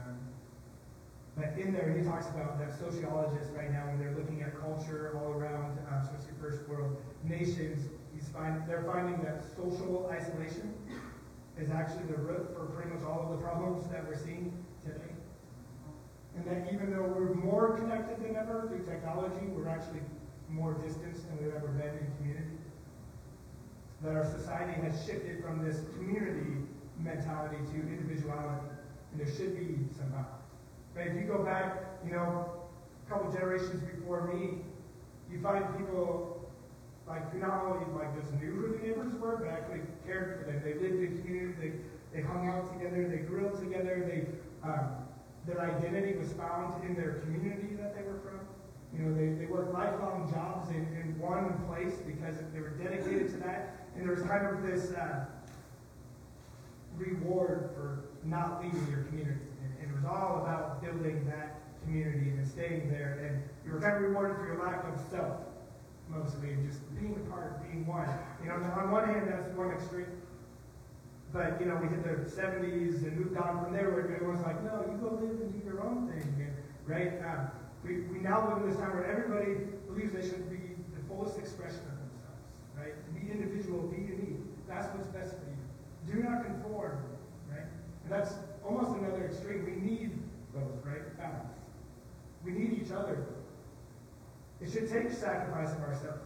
[1.35, 5.17] but in there, he talks about that sociologists right now, when they're looking at culture
[5.17, 10.73] all around, uh, especially first world nations, he's find, they're finding that social isolation
[11.57, 15.09] is actually the root for pretty much all of the problems that we're seeing today.
[16.35, 20.01] And that even though we're more connected than ever through technology, we're actually
[20.49, 22.57] more distanced than we've ever been in community.
[24.03, 26.61] That our society has shifted from this community
[26.99, 28.67] mentality to individuality.
[29.11, 30.42] And there should be some balance.
[30.93, 32.63] But if you go back, you know,
[33.05, 34.59] a couple generations before me,
[35.31, 36.49] you find people
[37.07, 40.51] like who not only like just knew who the neighbors were, but actually cared for
[40.51, 40.61] them.
[40.63, 45.03] They lived in community, they, they hung out together, they grilled together, they um,
[45.45, 48.39] their identity was found in their community that they were from.
[48.95, 53.29] You know, they, they worked lifelong jobs in, in one place because they were dedicated
[53.29, 53.87] to that.
[53.95, 55.25] And there was kind of this uh,
[56.95, 59.39] reward for not leaving your community.
[60.03, 63.23] Was all about building that community and staying there.
[63.23, 65.39] And you were kind of rewarded for your lack of self,
[66.09, 68.07] mostly, and just being a part, being one.
[68.41, 70.11] You know, on one hand, that's one extreme.
[71.31, 74.61] But, you know, we hit the 70s and moved on from there where everyone's like,
[74.63, 76.27] no, you go live and do your own thing.
[76.35, 76.53] And,
[76.85, 77.23] right?
[77.23, 77.47] Um,
[77.83, 81.39] we, we now live in this time where everybody believes they should be the fullest
[81.39, 82.93] expression of themselves, right?
[83.15, 84.43] Be individual, be unique.
[84.67, 85.63] That's what's best for you.
[86.11, 86.99] Do not conform?
[88.03, 88.33] And that's
[88.65, 89.65] almost another extreme.
[89.65, 90.11] We need
[90.53, 91.17] both, right?
[91.17, 91.65] Balance.
[92.43, 93.25] We need each other.
[94.61, 96.23] It should take sacrifice of ourselves,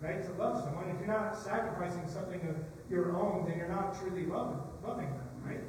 [0.00, 0.22] right?
[0.22, 0.88] To love someone.
[0.90, 2.56] If you're not sacrificing something of
[2.90, 5.60] your own, then you're not truly loving, loving them, right?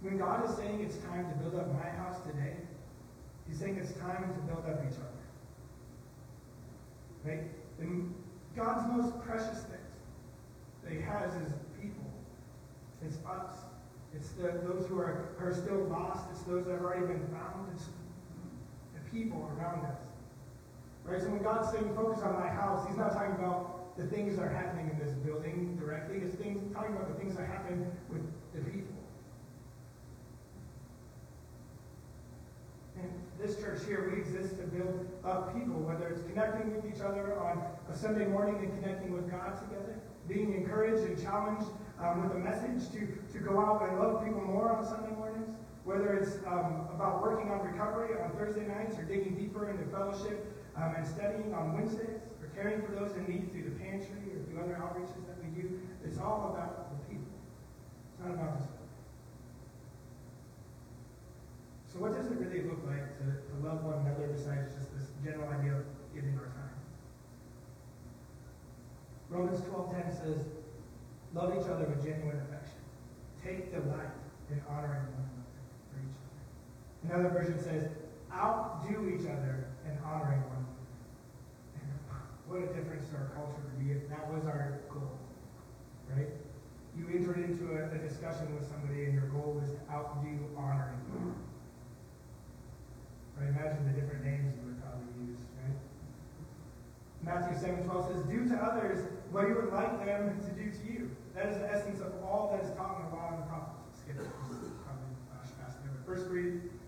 [0.00, 2.56] When God is saying it's time to build up my house today,
[3.48, 5.06] He's saying it's time to build up each other.
[7.24, 7.44] Right?
[7.80, 8.14] And
[8.56, 9.85] God's most precious things
[10.86, 12.06] that He has is people.
[13.04, 13.54] It's us.
[14.14, 16.26] It's the, those who are, are still lost.
[16.30, 17.68] It's those that have already been found.
[17.74, 17.86] It's
[18.94, 19.98] the people around us.
[21.04, 21.20] Right?
[21.20, 24.42] So when God's saying focus on my house, He's not talking about the things that
[24.42, 26.20] are happening in this building directly.
[26.20, 28.22] He's things, talking about the things that happen with
[28.54, 28.94] the people.
[32.98, 37.02] And this church here, we exist to build up people, whether it's connecting with each
[37.02, 41.68] other on a Sunday morning and connecting with God together, being encouraged and challenged
[42.00, 45.48] um, with a message to, to go out and love people more on Sunday mornings,
[45.84, 50.44] whether it's um, about working on recovery on Thursday nights or digging deeper into fellowship
[50.76, 54.44] um, and studying on Wednesdays, or caring for those in need through the pantry or
[54.44, 55.80] through other outreaches that we do.
[56.04, 57.32] It's all about the people.
[58.12, 58.68] It's not about us.
[61.96, 65.08] So what does it really look like to, to love one another besides just this
[65.24, 66.76] general idea of giving our time?
[69.36, 70.46] Romans 12.10 says,
[71.34, 72.80] love each other with genuine affection.
[73.44, 74.16] Take delight
[74.48, 75.52] in honoring one another
[75.92, 76.40] for each other.
[77.04, 77.92] Another version says,
[78.32, 80.88] outdo each other in honoring one another.
[81.84, 81.92] And
[82.48, 85.20] what a difference to our culture would be if that was our goal,
[86.16, 86.32] right?
[86.96, 90.96] You entered into a, a discussion with somebody and your goal was to outdo honoring
[91.12, 91.36] them.
[93.36, 93.52] Right?
[93.52, 95.76] Imagine the different names you would probably use, right?
[97.20, 98.56] Matthew 7 12 says, Do to
[99.30, 101.10] what you would like them to do to you.
[101.34, 103.76] That is the essence of all that is taught in the law and the prophets.
[103.76, 104.46] Uh, Skip it.
[106.06, 106.30] First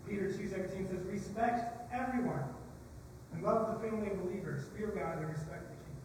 [0.09, 2.45] Peter 2.17 says, Respect everyone
[3.33, 4.65] and love the family of believers.
[4.77, 5.97] Fear God and respect the king.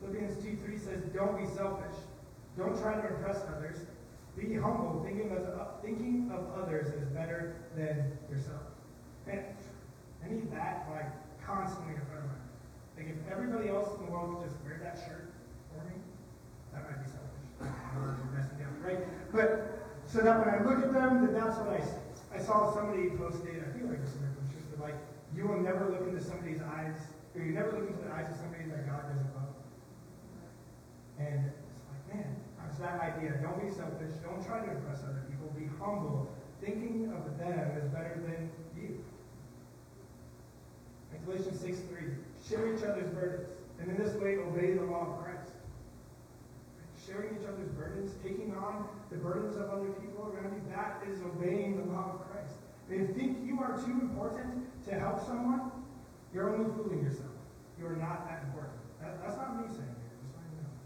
[0.00, 1.96] Philippians 2 3 says, Don't be selfish.
[2.56, 3.78] Don't try to impress others.
[4.36, 8.62] Be humble, thinking of, uh, thinking of others as better than yourself.
[9.26, 9.44] And
[10.24, 11.12] I need that like
[11.46, 12.41] constantly in front of me.
[13.02, 15.34] Like if everybody else in the world could just wear that shirt
[15.74, 15.98] for me,
[16.70, 17.42] that might be selfish.
[18.78, 19.02] Right?
[19.34, 21.98] But so that when I look at them, that that's what I see.
[22.30, 24.94] I saw somebody posted, I feel like a picture, like
[25.34, 26.94] you will never look into somebody's eyes,
[27.34, 29.50] or you never look into the eyes of somebody that God doesn't love.
[31.18, 32.38] And it's like, man,
[32.70, 33.34] it's that idea.
[33.42, 34.14] Don't be selfish.
[34.22, 35.50] Don't try to impress other people.
[35.58, 36.30] Be humble.
[36.62, 38.46] Thinking of them is better than
[38.78, 39.02] you.
[41.10, 43.48] In Galatians 6 3, share each other's burdens,
[43.80, 45.56] and in this way obey the law of Christ.
[47.06, 51.20] Sharing each other's burdens, taking on the burdens of other people around you, that is
[51.22, 52.60] obeying the law of Christ.
[52.90, 55.72] If you think you are too important to help someone,
[56.34, 57.32] you're only fooling yourself.
[57.80, 58.76] You are not that important.
[59.00, 60.12] That, that's not me saying it.
[60.20, 60.76] Just let you know.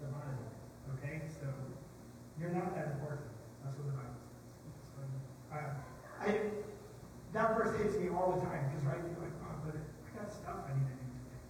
[0.00, 0.48] The Bible.
[0.96, 1.22] Okay?
[1.28, 1.46] So,
[2.40, 3.28] you're not that important.
[3.62, 5.72] That's what the Bible says.
[6.22, 6.38] I,
[7.32, 10.28] that verse hits me all the time because, right, you're like, oh, but I got
[10.34, 11.40] stuff I need to do today.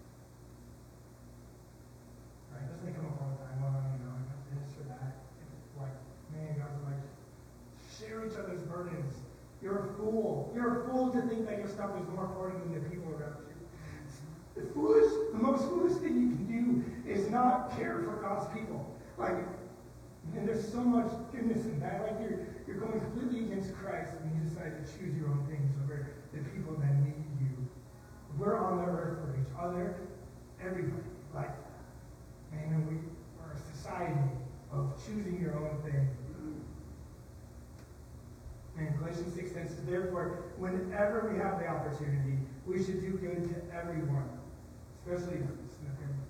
[2.52, 2.66] Right?
[2.68, 3.56] Doesn't it come up all the time?
[3.64, 5.24] Well, you know, I got this or that.
[5.80, 5.96] Like,
[6.30, 7.02] man, God's like,
[7.90, 9.16] share each other's burdens.
[9.62, 10.51] You're a fool.
[10.62, 13.34] You're a fool to think that your stuff is more important than the people around
[13.50, 14.62] you.
[14.62, 18.86] The foolish, the most foolish thing you can do is not care for God's people.
[19.18, 19.34] Like,
[20.36, 22.02] and there's so much goodness in that.
[22.02, 25.68] Like you're you're going completely against Christ when you decide to choose your own things
[25.82, 27.50] over the people that need you.
[28.38, 29.96] We're on the earth for each other,
[30.62, 31.02] everybody.
[31.34, 31.50] Like,
[32.52, 33.02] man, we
[33.42, 34.30] are a society
[34.70, 36.06] of choosing your own thing.
[38.88, 43.76] And Galatians 6 says, therefore, whenever we have the opportunity, we should do good to
[43.76, 44.28] everyone,
[44.98, 46.26] especially those in the family.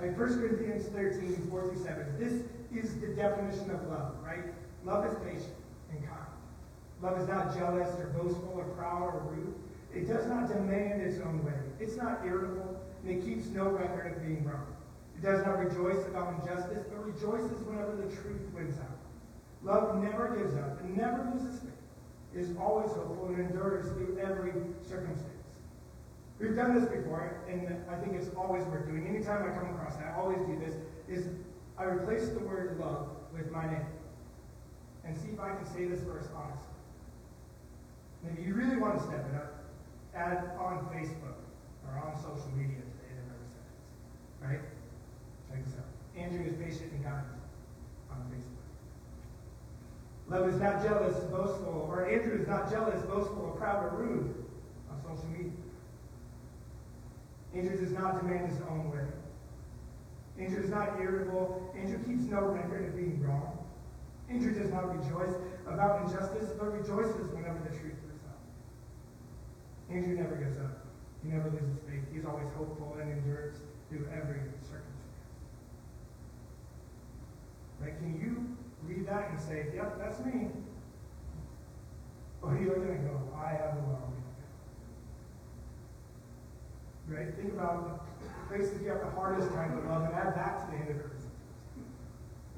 [0.00, 2.18] Right, 1 Corinthians 13, 4 through 7.
[2.18, 2.42] This
[2.74, 4.44] is the definition of love, right?
[4.84, 5.54] Love is patient
[5.92, 6.18] and kind.
[7.02, 9.54] Love is not jealous or boastful or proud or rude.
[9.94, 11.52] It does not demand its own way.
[11.78, 14.66] It's not irritable, and it keeps no record of being wrong.
[15.16, 19.01] It does not rejoice about injustice, but rejoices whenever the truth wins out.
[19.64, 21.70] Love never gives up and never loses faith.
[22.34, 25.28] It is always hopeful and endures through every circumstance.
[26.40, 29.06] We've done this before, and I think it's always worth doing.
[29.06, 30.74] Anytime I come across that, I always do this,
[31.08, 31.28] is
[31.78, 33.86] I replace the word love with my name.
[35.04, 36.66] And see if I can say this verse honestly.
[38.24, 39.64] Maybe you really want to step it up,
[40.14, 41.38] add on Facebook
[41.86, 44.46] or on social media today the never said it.
[44.46, 44.62] Right?
[45.50, 45.90] Check this out.
[46.16, 47.26] Andrew is patient and kind
[48.10, 48.51] on Facebook.
[50.28, 54.34] Love is not jealous, boastful, or Andrew is not jealous, boastful, or proud, or rude
[54.90, 55.50] on social media.
[57.54, 59.04] Andrew does not demand his own way.
[60.38, 61.72] Andrew is not irritable.
[61.78, 63.58] Andrew keeps no record of being wrong.
[64.30, 65.34] Andrew does not rejoice
[65.66, 68.40] about injustice, but rejoices whenever the truth comes out.
[69.94, 70.86] Andrew never gives up.
[71.22, 72.02] He never loses faith.
[72.12, 73.56] He's always hopeful and endures
[73.90, 74.88] through every circumstance.
[77.80, 77.98] Right?
[77.98, 80.48] Can you read that and say, yep, that's me?
[82.42, 84.12] Or you're going to go, I have the wrong
[87.08, 87.34] Right?
[87.34, 90.66] Think about the places you have the hardest time to love and add that to
[90.70, 91.12] the end of it.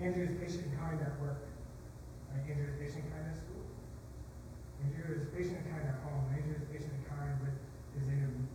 [0.01, 1.43] Andrew is patient and kind at work.
[2.49, 3.65] Andrew is patient and kind at school.
[4.85, 6.23] Andrew is patient and kind at home.
[6.35, 7.57] Andrew is patient and kind with
[7.97, 8.53] his enemies.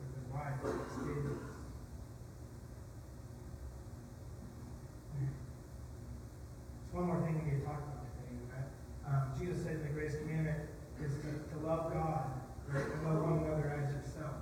[0.00, 1.28] With his wife, with his kids.
[5.18, 5.34] There's
[6.92, 8.32] one more thing we need to talk about today.
[8.54, 8.66] That,
[9.08, 10.68] um, Jesus said the greatest commandment
[11.02, 12.32] is to, to love God
[12.72, 14.36] right, and love one another as yourself.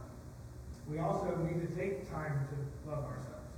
[0.89, 3.51] We also need to take time to love ourselves.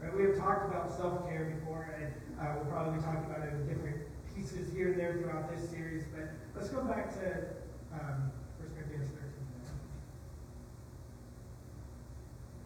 [0.00, 0.14] Right?
[0.14, 3.68] We have talked about self-care before, and uh, we'll probably be talking about it in
[3.68, 4.02] different
[4.34, 6.04] pieces here and there throughout this series.
[6.14, 6.70] But let's
[7.22, 7.46] go back to
[7.94, 9.22] um, 1 Corinthians 13.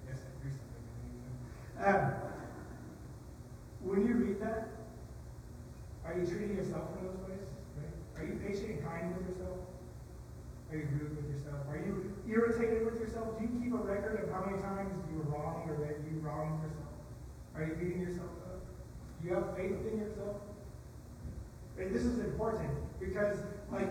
[0.08, 0.84] Yes, I threw something.
[1.84, 2.12] Um,
[3.84, 4.68] when you read that,
[6.04, 7.46] are you treating yourself in those ways?
[7.76, 7.92] Right?
[8.16, 9.58] Are you patient and kind with yourself?
[10.70, 11.60] Are you rude with yourself?
[11.68, 13.38] Are you irritated with yourself?
[13.38, 16.18] Do you keep a record of how many times you were wrong or that you
[16.20, 16.96] wronged yourself?
[17.54, 18.60] Are you beating yourself up?
[19.22, 20.36] Do you have faith in yourself?
[21.78, 23.38] And this is important because,
[23.70, 23.88] like,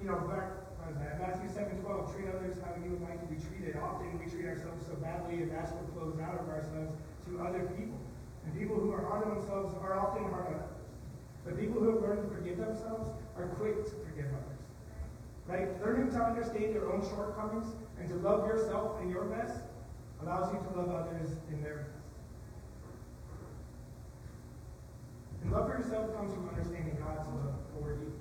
[0.00, 1.18] you know, back, what was that?
[1.18, 3.74] Matthew 7 12, treat others how you would like to be treated.
[3.76, 6.94] Often we treat ourselves so badly, and that's what flows out of ourselves
[7.26, 7.98] to other people.
[8.46, 10.88] And people who are hard on themselves are often hard on others.
[11.44, 14.60] But people who have learned to forgive themselves are quick to forgive others.
[15.46, 15.68] Right?
[15.80, 19.60] Learning to understand your own shortcomings and to love yourself and your best
[20.22, 21.94] allows you to love others in their best.
[25.42, 28.12] And love for yourself comes from understanding God's love for you.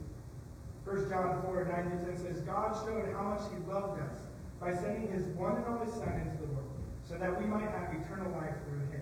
[0.85, 4.23] 1 John 4, 9 through 10 says, God showed how much he loved us
[4.61, 6.71] by sending his one and only Son into the world,
[7.03, 8.96] so that we might have eternal life through him.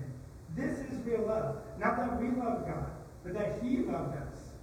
[0.55, 1.57] This is real love.
[1.77, 2.91] Not that we love God,
[3.23, 4.55] but that he loved us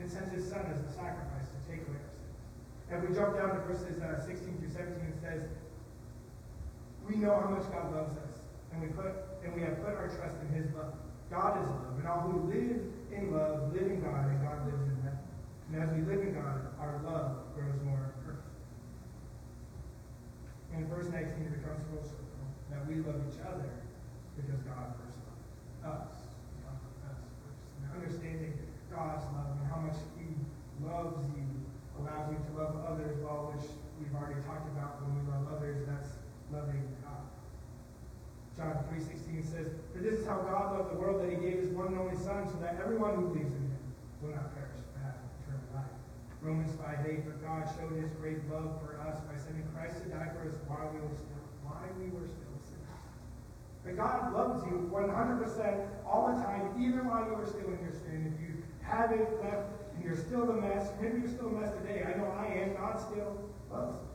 [0.00, 2.40] and sent his Son as a sacrifice to take away our sins.
[2.88, 5.42] And if we jump down to verses uh, 16 through 17, it says,
[7.08, 8.40] We know how much God loves us,
[8.72, 9.12] and we put
[9.44, 10.92] and we have put our trust in his love.
[11.30, 12.82] God is love, and all who live
[13.12, 15.18] in love live in God, and God lives in them.
[15.70, 18.46] And as we live in God, our love grows more perfect.
[20.72, 23.70] And in verse 19, it becomes full circle that we love each other
[24.36, 24.94] because God
[25.86, 26.10] us.
[27.94, 28.52] Understanding
[28.92, 30.28] God's love and how much He
[30.84, 31.46] loves you
[31.96, 33.64] allows you to love others well, which
[33.96, 35.00] we've already talked about.
[35.00, 36.12] When we love others, that's
[36.52, 37.24] loving God.
[38.56, 41.72] John 3.16 says, For this is how God loved the world, that he gave his
[41.72, 43.84] one and only Son, so that everyone who believes in him
[44.20, 45.96] will not perish, but have eternal life.
[46.40, 50.28] Romans 5.8, For God showed his great love for us by sending Christ to die
[50.36, 52.45] for us while we were still, while we were still.
[53.86, 57.94] But God loves you 100% all the time, even while you are still in your
[57.94, 58.34] sin.
[58.34, 62.02] If you haven't left and you're still a mess, maybe you're still a mess today.
[62.02, 62.74] I know I am.
[62.74, 63.38] God still
[63.70, 64.10] loves you.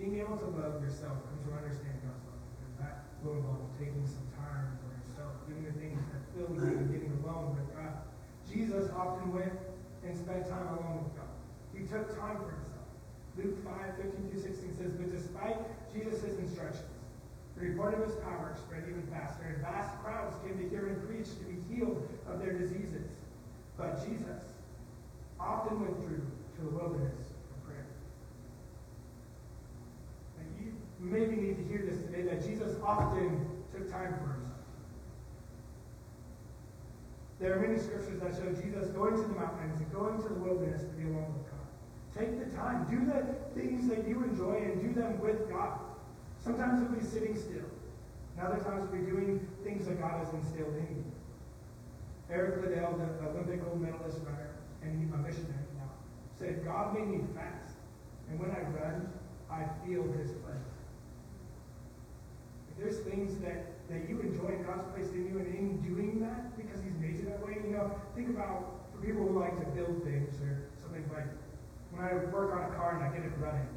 [0.00, 2.40] Being able to love yourself and to understand God's love.
[2.40, 6.72] And that will involve taking some time for yourself, doing the things that fill you
[6.72, 8.00] and getting alone with God.
[8.48, 9.52] Jesus often went
[10.04, 11.36] and spent time alone with God.
[11.76, 12.75] He took time for himself.
[13.36, 15.58] Luke 5, 15 through 16 says, But despite
[15.92, 16.88] Jesus' instructions,
[17.56, 21.00] the report of his power spread even faster, and vast crowds came to hear him
[21.06, 23.08] preach to be healed of their diseases.
[23.76, 24.42] But Jesus
[25.40, 26.20] often withdrew
[26.56, 27.16] to the wilderness
[27.48, 27.86] for prayer.
[30.60, 34.56] You maybe need to hear this today that Jesus often took time for himself.
[37.38, 40.40] There are many scriptures that show Jesus going to the mountains and going to the
[40.40, 41.55] wilderness to be alone with God.
[42.18, 42.86] Take the time.
[42.88, 45.78] Do the things that you enjoy and do them with God.
[46.42, 47.68] Sometimes it'll be sitting still.
[48.36, 51.04] And other times it'll be doing things that God has instilled in you.
[52.30, 54.50] Eric Liddell, the Olympic gold medalist runner,
[54.82, 55.90] and a missionary now,
[56.38, 57.76] said, God made me fast.
[58.30, 59.12] And when I run,
[59.50, 60.74] I feel his presence
[62.70, 66.20] If there's things that, that you enjoy and God's placed in you, and in doing
[66.20, 69.56] that, because He's made you that way, you know, think about for people who like
[69.58, 71.30] to build things or something like
[71.96, 73.68] when I work on a car and I get it running.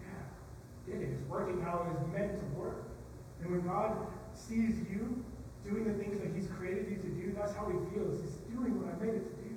[0.00, 2.86] Yeah, it is working how it is meant to work.
[3.42, 3.96] And when God
[4.32, 5.24] sees you
[5.64, 8.22] doing the things that He's created you to do, that's how He feels.
[8.22, 9.54] He's doing what I made it to do.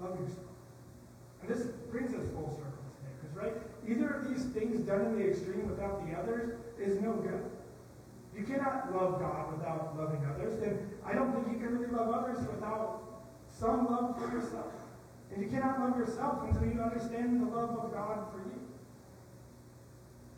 [0.00, 0.46] Love yourself.
[1.42, 3.54] And this brings us full circle today, because right,
[3.88, 7.42] Either of these things done in the extreme without the others is no good.
[8.36, 10.62] You cannot love God without loving others.
[10.62, 13.00] And I don't think you can really love others without
[13.48, 14.72] some love for yourself.
[15.32, 18.60] And you cannot love yourself until you understand the love of God for you.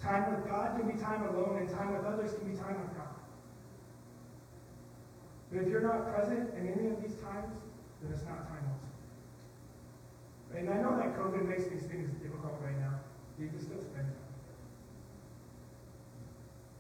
[0.03, 2.97] Time with God can be time alone, and time with others can be time with
[2.97, 3.15] God.
[5.53, 7.53] But if you're not present in any of these times,
[8.03, 8.89] then it's not time also.
[10.59, 13.01] And I know that COVID makes these things difficult right now
[13.41, 14.37] you can still spend time.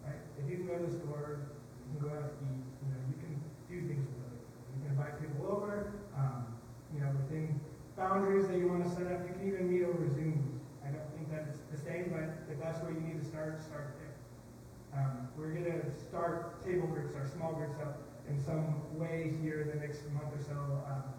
[0.05, 0.21] Right?
[0.37, 3.01] If you can go to the store, you can go out to eat, you know,
[3.09, 3.33] you can
[3.65, 4.61] do things with other people.
[4.69, 6.45] You can invite people over, um,
[6.93, 7.60] you know, within
[8.01, 9.21] boundaries that you want to set up.
[9.29, 10.41] You can even meet over Zoom.
[10.81, 13.61] I don't think that it's the same, but if that's where you need to start,
[13.61, 14.17] start there.
[14.97, 19.61] Um, we're going to start table groups, our small groups up in some way here
[19.61, 20.57] in the next month or so
[20.89, 21.13] um,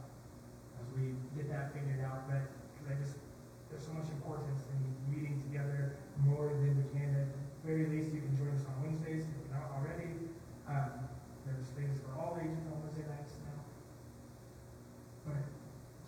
[0.81, 2.25] as we get that figured out.
[2.25, 2.49] But
[2.89, 3.21] I just
[3.69, 4.81] there's so much importance in
[5.13, 7.13] meeting together more than we can.
[7.13, 7.29] At
[7.61, 10.17] very least, you can join us on Wednesdays if you're not already.
[10.65, 11.05] Um,
[11.45, 13.30] there's things for all ages on Wednesday nights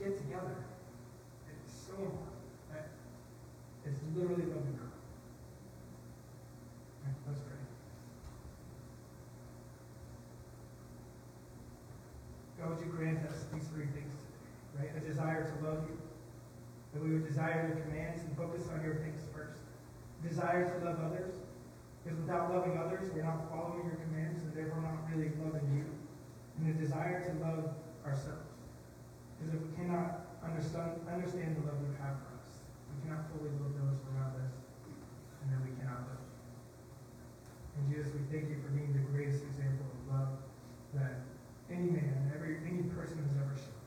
[0.04, 0.60] get together.
[1.48, 2.32] It's so important.
[3.86, 4.96] It's literally loving God.
[7.04, 7.60] Right, let's pray.
[12.60, 14.92] God, would you grant us these three things today, right?
[14.96, 15.98] A desire to love you
[16.94, 19.60] that we would desire your commands and focus on your things first.
[20.24, 21.36] Desire to love others,
[22.04, 25.86] because without loving others, we're not following your commands, and therefore not really loving you.
[26.60, 27.72] And a desire to love
[28.06, 28.53] ourselves.
[29.44, 32.64] Because if we cannot understand, understand the love you have for us,
[32.96, 34.56] we cannot fully love those around us,
[35.44, 36.32] and then we cannot love you.
[37.76, 40.32] And Jesus, we thank you for being the greatest example of love
[40.96, 41.28] that
[41.68, 43.84] any man, every any person has ever shown.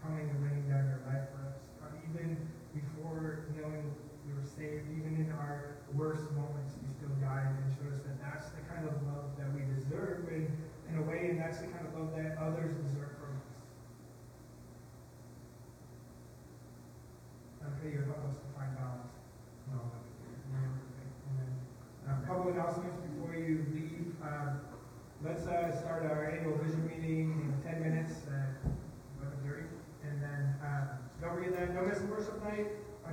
[0.00, 1.60] Coming and laying down your life for us
[2.08, 2.36] even
[2.72, 3.84] before knowing
[4.24, 8.16] we were saved, even in our worst moments, you still died and showed us that
[8.24, 10.48] that's the kind of love that we deserve in,
[10.88, 13.48] in a way, and that's the kind of love that others deserve from us.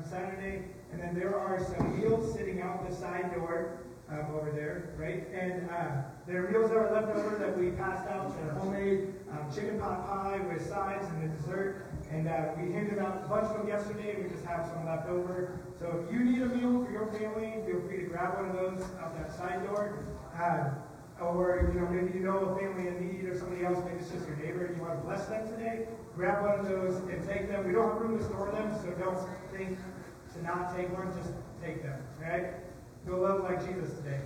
[0.10, 0.64] Saturday.
[0.92, 5.28] And then there are some meals sitting out the side door um, over there, right?
[5.34, 8.32] And uh, there are meals that are left over that we passed out.
[8.32, 11.44] So homemade um, chicken pot pie with sides and the
[12.36, 15.08] Uh, we handed out a bunch of them yesterday, and we just have some left
[15.08, 15.62] over.
[15.80, 18.56] So if you need a meal for your family, feel free to grab one of
[18.56, 20.04] those out that side door.
[20.38, 20.72] Uh,
[21.24, 24.12] or, you know, maybe you know a family in need or somebody else, maybe it's
[24.12, 27.26] just your neighbor, and you want to bless them today, grab one of those and
[27.26, 27.66] take them.
[27.66, 29.18] We don't have room to store them, so don't
[29.56, 29.80] think
[30.34, 31.32] to not take one, just
[31.64, 32.52] take them, right?
[33.08, 34.20] Go love like Jesus today.